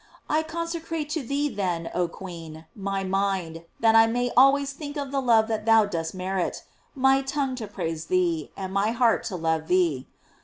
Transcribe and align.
I 0.27 0.41
consecrata 0.41 1.09
to 1.11 1.21
thee, 1.21 1.47
then, 1.47 1.91
oh 1.93 2.07
queen, 2.07 2.65
my 2.75 3.03
mind, 3.03 3.65
that 3.81 3.93
I 3.93 4.07
may 4.07 4.31
al 4.35 4.53
ways 4.53 4.73
think 4.73 4.97
of 4.97 5.11
the 5.11 5.21
love 5.21 5.47
that 5.49 5.67
thou 5.67 5.85
dost 5.85 6.15
merit, 6.15 6.63
my 6.95 7.21
tongue 7.21 7.53
to 7.57 7.67
praise 7.67 8.05
thee, 8.07 8.49
and 8.57 8.73
my 8.73 8.93
heart 8.93 9.21
to 9.25 9.35
love 9.35 9.67
thee. 9.67 10.07